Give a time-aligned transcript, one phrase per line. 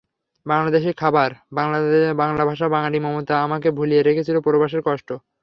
[0.45, 1.29] বাংলাদেশি খাবার,
[2.19, 5.09] বাংলা ভাষা, বাঙালির মমতা আমাকে ভুলিয়ে রেখেছিল প্রবাসের কষ্ট।